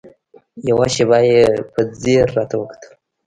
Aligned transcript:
يوه 0.67 0.85
شېبه 0.93 1.19
يې 1.29 1.41
په 1.71 1.81
ځير 2.01 2.25
راته 2.37 2.55
وکتل. 2.59 2.91